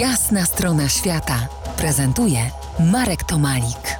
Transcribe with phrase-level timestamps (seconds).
[0.00, 2.38] Jasna strona świata prezentuje
[2.92, 3.98] Marek Tomalik.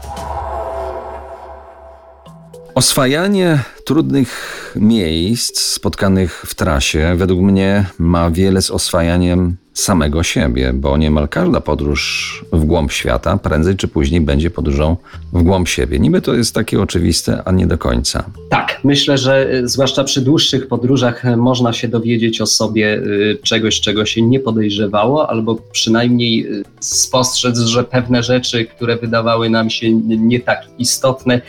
[2.74, 10.96] Oswajanie trudnych miejsc spotkanych w trasie według mnie ma wiele z oswajaniem samego siebie, bo
[10.96, 14.96] niemal każda podróż w głąb świata prędzej czy później będzie podróżą
[15.32, 15.98] w głąb siebie.
[15.98, 18.24] Niby to jest takie oczywiste, a nie do końca.
[18.48, 23.38] Tak, myślę, że y, zwłaszcza przy dłuższych podróżach y, można się dowiedzieć o sobie y,
[23.42, 26.46] czegoś, czego się nie podejrzewało, albo przynajmniej
[26.80, 31.40] spostrzec, że pewne rzeczy, które wydawały nam się nie tak istotne,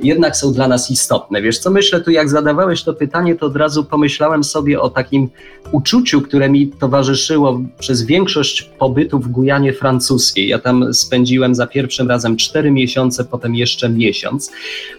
[0.00, 1.42] jednak są dla nas istotne.
[1.42, 5.28] Wiesz co, myślę tu, jak zadawałeś to pytanie, to od razu pomyślałem sobie o takim
[5.72, 10.48] uczuciu, które mi towarzyszyło przez większość pobytu w Gujanie francuskiej.
[10.48, 14.50] Ja tam spędziłem za pierwszym razem cztery miesiące, potem jeszcze miesiąc.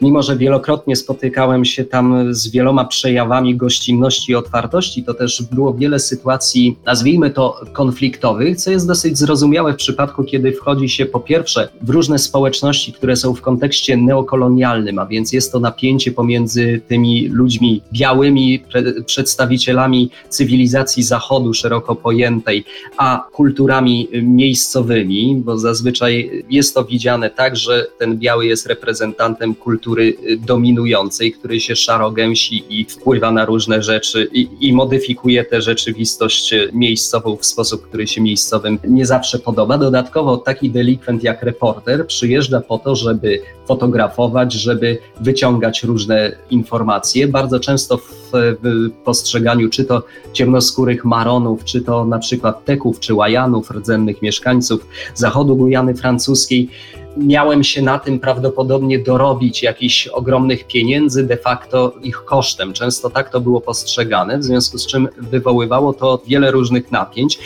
[0.02, 5.74] Mimo, że wielokrotnie spotykałem się tam z wieloma przejawami gościnności i otwartości, to też było
[5.74, 11.20] wiele sytuacji, nazwijmy to konfliktowych, co jest dosyć zrozumiałe w przypadku, kiedy wchodzi się po
[11.20, 16.82] pierwsze w różne społeczności, które są w kontekście neokolonialnym, a więc jest to napięcie pomiędzy
[16.88, 18.64] tymi ludźmi białymi,
[19.06, 22.59] przedstawicielami cywilizacji Zachodu szeroko pojętej,
[22.98, 30.14] a kulturami miejscowymi, bo zazwyczaj jest to widziane tak, że ten biały jest reprezentantem kultury
[30.40, 37.38] dominującej, który się szarogęsi i wpływa na różne rzeczy i, i modyfikuje tę rzeczywistość miejscową
[37.38, 39.78] w sposób, który się miejscowym nie zawsze podoba.
[39.78, 47.28] Dodatkowo taki delikwent jak reporter przyjeżdża po to, żeby fotografować, żeby wyciągać różne informacje.
[47.28, 53.14] Bardzo często w, w postrzeganiu czy to ciemnoskórych maronów, czy to na przykład teków czy
[53.14, 56.70] łajanów, rdzennych mieszkańców zachodu Gujany Francuskiej,
[57.18, 62.74] miałem się na tym prawdopodobnie dorobić jakichś ogromnych pieniędzy, de facto ich kosztem.
[62.74, 67.40] Często tak to było postrzegane, w związku z czym wywoływało to wiele różnych napięć.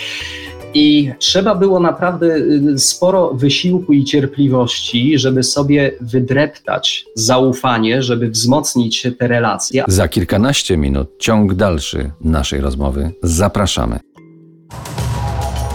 [0.74, 9.08] I trzeba było naprawdę y, sporo wysiłku i cierpliwości, żeby sobie wydreptać zaufanie, żeby wzmocnić
[9.20, 9.84] te relacje.
[9.88, 13.12] Za kilkanaście minut ciąg dalszy naszej rozmowy.
[13.24, 14.00] Zapraszamy.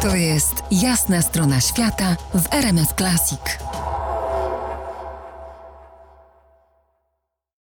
[0.03, 3.68] To jest jasna strona świata w RMS Classic.